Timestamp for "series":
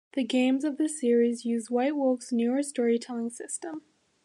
0.99-1.45